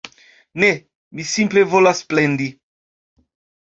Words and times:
Ne, 0.63 0.69
mi 1.19 1.27
simple 1.35 1.67
volas 1.77 2.05
plendi 2.15 2.53